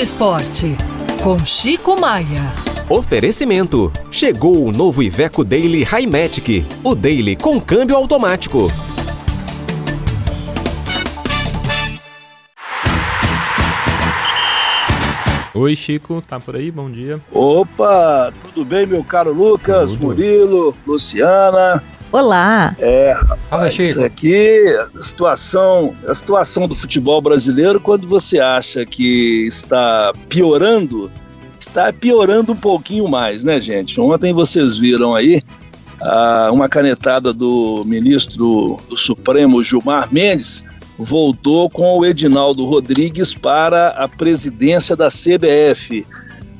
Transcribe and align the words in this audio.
Esporte, 0.00 0.76
com 1.22 1.44
Chico 1.44 2.00
Maia. 2.00 2.54
Oferecimento. 2.88 3.92
Chegou 4.10 4.64
o 4.64 4.72
novo 4.72 5.02
Iveco 5.02 5.44
Daily 5.44 5.82
Highmatic, 5.82 6.66
o 6.82 6.94
Daily 6.94 7.36
com 7.36 7.60
câmbio 7.60 7.96
automático. 7.96 8.68
Oi, 15.54 15.76
Chico, 15.76 16.22
tá 16.26 16.40
por 16.40 16.56
aí? 16.56 16.70
Bom 16.70 16.90
dia. 16.90 17.20
Opa, 17.30 18.32
tudo 18.42 18.64
bem, 18.64 18.86
meu 18.86 19.04
caro 19.04 19.32
Lucas, 19.32 19.92
tudo. 19.92 20.04
Murilo, 20.04 20.74
Luciana? 20.86 21.82
Olá. 22.12 22.76
É, 22.78 23.12
rapaz, 23.12 23.74
isso 23.78 24.04
aqui, 24.04 24.66
a 24.98 25.02
situação, 25.02 25.94
a 26.06 26.14
situação 26.14 26.68
do 26.68 26.74
futebol 26.74 27.22
brasileiro, 27.22 27.80
quando 27.80 28.06
você 28.06 28.38
acha 28.38 28.84
que 28.84 29.46
está 29.46 30.12
piorando, 30.28 31.10
está 31.58 31.90
piorando 31.90 32.52
um 32.52 32.56
pouquinho 32.56 33.08
mais, 33.08 33.42
né, 33.42 33.58
gente? 33.58 33.98
Ontem 33.98 34.30
vocês 34.34 34.76
viram 34.76 35.14
aí 35.14 35.40
ah, 36.02 36.50
uma 36.52 36.68
canetada 36.68 37.32
do 37.32 37.82
ministro 37.86 38.78
do 38.90 38.96
Supremo, 38.98 39.64
Gilmar 39.64 40.12
Mendes, 40.12 40.62
voltou 40.98 41.70
com 41.70 41.96
o 41.98 42.04
Edinaldo 42.04 42.66
Rodrigues 42.66 43.34
para 43.34 43.88
a 43.88 44.06
presidência 44.06 44.94
da 44.94 45.08
CBF. 45.08 46.06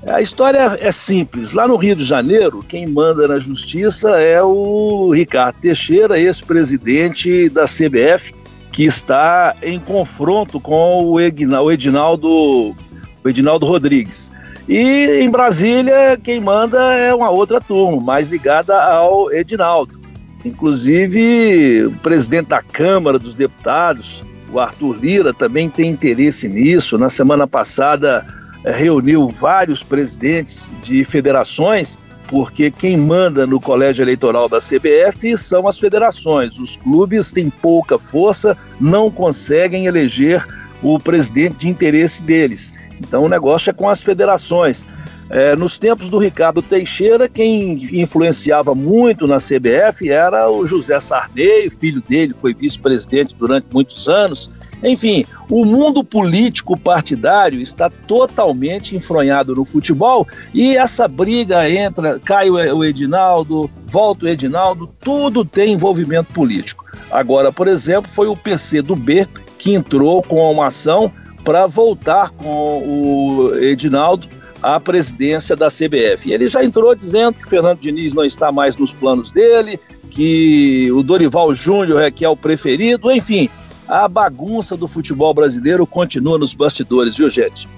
A 0.07 0.21
história 0.21 0.77
é 0.81 0.91
simples. 0.91 1.53
Lá 1.53 1.69
no 1.69 1.77
Rio 1.77 1.95
de 1.95 2.03
Janeiro, 2.03 2.65
quem 2.67 2.89
manda 2.89 3.29
na 3.29 3.39
justiça 3.39 4.21
é 4.21 4.43
o 4.43 5.11
Ricardo 5.13 5.57
Teixeira, 5.61 6.19
ex-presidente 6.19 7.49
da 7.49 7.65
CBF, 7.65 8.35
que 8.73 8.85
está 8.85 9.55
em 9.63 9.79
confronto 9.79 10.59
com 10.59 11.05
o 11.05 11.21
Edinaldo, 11.21 12.29
o 12.29 13.29
Edinaldo 13.29 13.65
Rodrigues. 13.65 14.33
E 14.69 15.21
em 15.21 15.31
Brasília, 15.31 16.19
quem 16.21 16.41
manda 16.41 16.95
é 16.95 17.15
uma 17.15 17.31
outra 17.31 17.61
turma, 17.61 18.01
mais 18.01 18.29
ligada 18.29 18.83
ao 18.83 19.33
Edinaldo. 19.33 20.01
Inclusive, 20.45 21.85
o 21.87 21.93
presidente 21.99 22.49
da 22.49 22.61
Câmara 22.61 23.21
dos 23.21 23.35
Deputados, 23.35 24.25
o 24.53 24.59
Arthur 24.59 24.97
Lira, 25.01 25.33
também 25.33 25.69
tem 25.69 25.91
interesse 25.91 26.49
nisso. 26.49 26.99
Na 26.99 27.09
semana 27.09 27.47
passada, 27.47 28.27
reuniu 28.65 29.29
vários 29.29 29.83
presidentes 29.83 30.71
de 30.83 31.05
federações, 31.05 31.99
porque 32.29 32.71
quem 32.71 32.97
manda 32.97 33.47
no 33.47 33.61
colégio 33.61 34.03
eleitoral 34.03 34.49
da 34.49 34.59
CBF 34.59 35.37
são 35.37 35.69
as 35.69 35.79
federações. 35.79 36.59
Os 36.59 36.77
clubes 36.77 37.33
têm 37.33 37.51
pouca 37.51 37.99
força, 37.99 38.57
não 38.81 39.11
conseguem 39.11 39.87
eleger 39.87 40.47
o 40.83 40.99
presidente 40.99 41.59
de 41.59 41.69
interesse 41.69 42.23
deles. 42.23 42.75
Então 43.01 43.25
o 43.25 43.29
negócio 43.29 43.71
é 43.71 43.73
com 43.73 43.89
as 43.89 44.01
federações. 44.01 44.87
É, 45.31 45.57
nos 45.57 45.79
tempos 45.79 46.11
do 46.11 46.19
Ricardo 46.19 46.61
Teixeira, 46.61 47.27
quem 47.29 47.73
influenciava 48.01 48.75
muito 48.75 49.27
na 49.27 49.39
CBF 49.39 50.11
era 50.11 50.51
o 50.51 50.67
José 50.67 51.01
Sarney, 51.01 51.71
filho 51.71 52.03
dele 52.03 52.35
foi 52.39 52.53
vice-presidente 52.53 53.35
durante 53.39 53.67
muitos 53.73 54.09
anos. 54.09 54.53
Enfim, 54.83 55.25
o 55.49 55.65
mundo 55.65 56.03
político 56.03 56.79
partidário 56.79 57.61
está 57.61 57.89
totalmente 57.89 58.97
enfronhado 58.97 59.55
no 59.55 59.65
futebol 59.65 60.27
e 60.53 60.77
essa 60.77 61.07
briga 61.07 61.69
entra, 61.71 62.19
cai 62.19 62.51
o 62.51 62.85
Edinaldo, 62.85 63.71
volta 63.85 64.25
o 64.25 64.29
Edinaldo, 64.29 64.89
tudo 65.01 65.45
tem 65.45 65.73
envolvimento 65.73 66.33
político. 66.33 66.85
Agora, 67.11 67.53
por 67.53 67.69
exemplo, 67.69 68.11
foi 68.11 68.27
o 68.27 68.37
PC 68.37 68.83
do 68.83 68.97
B 68.97 69.27
que 69.59 69.75
entrou 69.75 70.23
com 70.23 70.51
uma 70.51 70.67
ação 70.67 71.13
para 71.45 71.67
voltar 71.67 72.31
com 72.31 72.79
o 72.79 73.55
Edinaldo 73.57 74.27
à 74.63 74.79
presidência 74.81 75.55
da 75.57 75.69
CBF. 75.69 76.29
E 76.29 76.33
ele 76.33 76.49
já 76.49 76.65
entrou 76.65 76.95
dizendo 76.95 77.35
que 77.35 77.49
Fernando 77.49 77.81
Diniz 77.81 78.15
não 78.15 78.25
está 78.25 78.51
mais 78.51 78.77
nos 78.77 78.93
planos 78.93 79.33
dele, 79.33 79.79
que 80.11 80.91
o 80.93 81.03
Dorival 81.03 81.55
Júnior 81.55 82.03
é 82.03 82.11
que 82.11 82.25
é 82.25 82.29
o 82.29 82.37
preferido, 82.37 83.11
enfim, 83.11 83.49
a 83.89 84.09
bagunça 84.09 84.77
do 84.77 84.89
futebol 84.89 85.33
brasileiro 85.35 85.87
continua 85.87 86.39
nos 86.39 86.55
bastidores, 86.55 87.17
viu, 87.17 87.29
gente? 87.29 87.69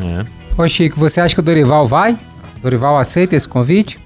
É. 0.00 0.60
Ô 0.60 0.68
Chico, 0.68 0.98
você 0.98 1.20
acha 1.20 1.34
que 1.34 1.40
o 1.40 1.44
Dorival 1.44 1.86
vai? 1.86 2.12
O 2.58 2.60
Dorival 2.62 2.96
aceita 2.96 3.36
esse 3.36 3.48
convite? 3.48 3.98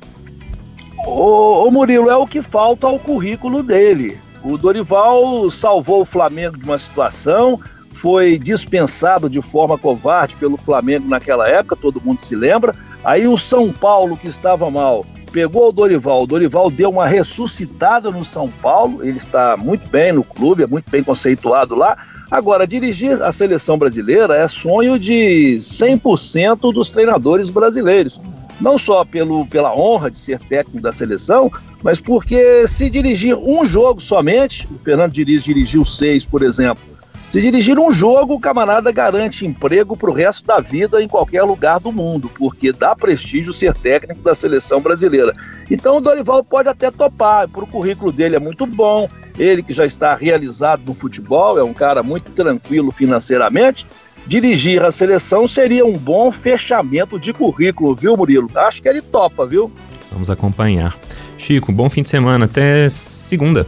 Ô, 1.07 1.67
ô 1.67 1.71
Murilo, 1.71 2.11
é 2.11 2.17
o 2.17 2.27
que 2.27 2.43
falta 2.43 2.87
ao 2.87 2.99
currículo 2.99 3.63
dele. 3.63 4.19
O 4.43 4.57
Dorival 4.57 5.51
salvou 5.51 6.03
o 6.03 6.05
Flamengo 6.05 6.57
de 6.57 6.65
uma 6.65 6.79
situação, 6.79 7.61
foi 7.93 8.39
dispensado 8.39 9.29
de 9.29 9.41
forma 9.43 9.77
covarde 9.77 10.37
pelo 10.37 10.57
Flamengo 10.57 11.09
naquela 11.09 11.49
época, 11.49 11.77
todo 11.77 12.01
mundo 12.01 12.21
se 12.21 12.37
lembra. 12.37 12.75
Aí 13.05 13.27
o 13.27 13.37
São 13.37 13.73
Paulo, 13.73 14.17
que 14.17 14.29
estava 14.29 14.71
mal, 14.71 15.05
pegou 15.29 15.69
o 15.69 15.73
Dorival. 15.73 16.23
O 16.23 16.27
Dorival 16.27 16.71
deu 16.71 16.91
uma 16.91 17.07
ressuscitada 17.07 18.11
no 18.11 18.25
São 18.25 18.49
Paulo. 18.49 19.03
Ele 19.03 19.17
está 19.17 19.57
muito 19.57 19.89
bem 19.89 20.13
no 20.13 20.25
clube, 20.25 20.63
é 20.63 20.67
muito 20.67 20.91
bem 20.91 21.03
conceituado 21.03 21.75
lá. 21.75 21.97
Agora, 22.31 22.67
dirigir 22.67 23.23
a 23.23 23.33
seleção 23.33 23.79
brasileira 23.79 24.35
é 24.35 24.47
sonho 24.49 24.99
de 24.99 25.57
100% 25.59 26.73
dos 26.73 26.91
treinadores 26.91 27.49
brasileiros. 27.49 28.21
Não 28.61 28.77
só 28.77 29.05
pelo, 29.05 29.47
pela 29.47 29.75
honra 29.75 30.11
de 30.11 30.19
ser 30.19 30.39
técnico 30.41 30.83
da 30.83 30.93
seleção, 30.93 31.51
mas 31.83 32.01
porque 32.01 32.67
se 32.67 32.91
dirigir 32.91 33.37
um 33.37 33.65
jogo 33.65 34.01
somente, 34.01 34.69
o 34.71 34.79
Fernando 34.85 35.13
Diniz 35.13 35.45
dirigiu 35.45 35.85
seis, 35.85 36.27
por 36.27 36.43
exemplo, 36.43 36.83
se 37.31 37.43
dirigir 37.43 37.79
um 37.79 37.93
jogo, 37.93 38.35
o 38.35 38.41
camarada 38.41 38.91
garante 38.91 39.47
emprego 39.47 39.97
para 39.97 40.11
o 40.11 40.15
resto 40.15 40.47
da 40.47 40.61
vida 40.61 41.03
em 41.03 41.07
qualquer 41.07 41.43
lugar 41.43 41.79
do 41.79 41.93
mundo, 41.93 42.31
porque 42.35 42.73
dá 42.73 42.97
prestígio 42.97 43.53
ser 43.53 43.75
técnico 43.75 44.23
da 44.23 44.35
seleção 44.35 44.81
brasileira. 44.81 45.37
Então 45.71 45.99
o 45.99 46.01
Dorival 46.01 46.43
pode 46.43 46.69
até 46.69 46.91
topar, 46.91 47.47
para 47.49 47.65
o 47.65 47.67
currículo 47.67 48.11
dele 48.11 48.37
é 48.37 48.41
muito 48.41 48.65
bom, 48.65 49.09
ele 49.39 49.63
que 49.63 49.75
já 49.75 49.85
está 49.85 50.15
realizado 50.15 50.83
no 50.87 50.95
futebol, 50.95 51.59
é 51.59 51.63
um 51.63 51.75
cara 51.75 52.03
muito 52.03 52.31
tranquilo 52.33 52.91
financeiramente. 52.91 53.87
Dirigir 54.27 54.83
a 54.83 54.91
seleção 54.91 55.47
seria 55.47 55.87
um 55.87 55.97
bom 55.97 56.33
fechamento 56.33 57.19
de 57.19 57.33
currículo, 57.33 57.95
viu, 57.95 58.17
Murilo? 58.17 58.51
Acho 58.55 58.83
que 58.83 58.89
ele 58.89 59.01
topa, 59.01 59.47
viu? 59.47 59.71
Vamos 60.11 60.29
acompanhar. 60.29 60.97
Chico, 61.37 61.71
bom 61.73 61.89
fim 61.89 62.03
de 62.03 62.09
semana, 62.09 62.47
até 62.47 62.89
segunda. 62.89 63.67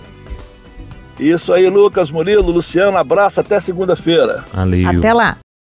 Isso 1.20 1.52
aí, 1.52 1.68
Lucas, 1.68 2.10
Murilo, 2.10 2.50
Luciano, 2.50 2.96
abraço, 2.96 3.40
até 3.40 3.60
segunda-feira. 3.60 4.42
Valeu. 4.52 4.88
Até 4.88 5.12
lá. 5.12 5.36